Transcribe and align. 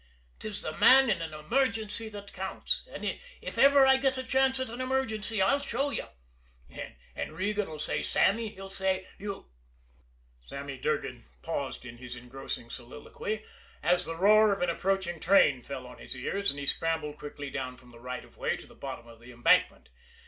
'Tis 0.39 0.63
the 0.63 0.75
man 0.79 1.11
in 1.11 1.21
an 1.21 1.31
emergency 1.31 2.09
that 2.09 2.33
counts, 2.33 2.81
and 2.91 3.05
if 3.39 3.59
ever 3.59 3.85
I 3.85 3.97
get 3.97 4.17
a 4.17 4.23
chance 4.23 4.59
at 4.59 4.67
an 4.69 4.81
emergency 4.81 5.43
I'll 5.43 5.59
show 5.59 5.91
you.' 5.91 6.07
And 7.15 7.33
Regan'll 7.33 7.77
say: 7.77 8.01
'Sammy,' 8.01 8.49
he'll 8.55 8.71
say, 8.71 9.05
'you'" 9.19 9.51
Sammy 10.49 10.79
Durgan 10.79 11.25
paused 11.43 11.85
in 11.85 11.97
his 11.99 12.15
engrossing 12.15 12.71
soliloquy 12.71 13.45
as 13.83 14.05
the 14.05 14.15
roar 14.15 14.51
of 14.51 14.63
an 14.63 14.71
approaching 14.71 15.19
train 15.19 15.61
fell 15.61 15.85
on 15.85 15.99
his 15.99 16.15
ears, 16.15 16.49
and 16.49 16.59
he 16.59 16.65
scrambled 16.65 17.19
quickly 17.19 17.51
down 17.51 17.77
from 17.77 17.91
the 17.91 17.99
right 17.99 18.25
of 18.25 18.37
way 18.37 18.57
to 18.57 18.65
the 18.65 18.73
bottom 18.73 19.05
of 19.07 19.19
the 19.19 19.31
embankment. 19.31 19.89